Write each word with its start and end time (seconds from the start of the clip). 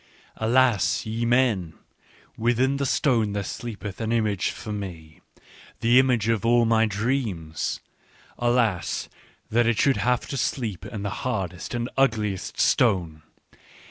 "Alas, 0.47 1.05
ye 1.05 1.25
men, 1.27 1.75
within 2.35 2.77
the 2.77 2.87
stone 2.87 3.33
there 3.33 3.43
sleepeth 3.43 4.01
an 4.01 4.11
image 4.11 4.49
for 4.49 4.71
me, 4.73 5.21
the 5.81 5.99
image 5.99 6.27
of 6.27 6.43
all 6.43 6.65
my 6.65 6.87
dreams! 6.87 7.79
Alas, 8.39 9.07
that 9.51 9.67
it 9.67 9.77
should 9.77 9.97
have 9.97 10.25
to 10.27 10.37
sleep 10.37 10.87
in 10.87 11.03
the 11.03 11.11
hardest 11.19 11.75
and 11.75 11.87
ugliest 11.97 12.59
stone 12.59 13.21